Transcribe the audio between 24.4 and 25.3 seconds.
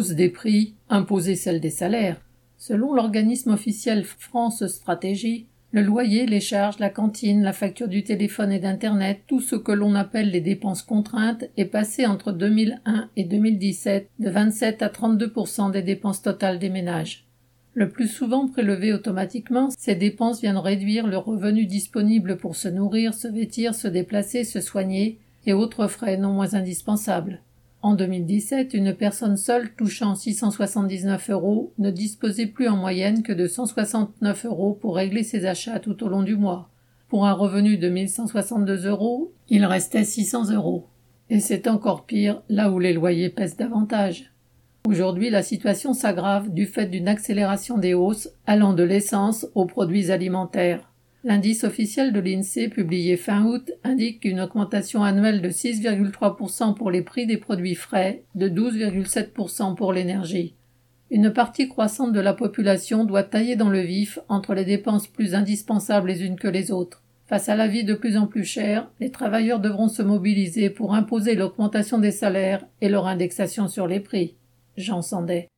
se soigner